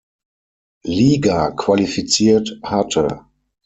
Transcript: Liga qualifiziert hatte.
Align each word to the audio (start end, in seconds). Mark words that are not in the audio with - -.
Liga 0.87 1.51
qualifiziert 1.51 2.59
hatte. 2.63 3.23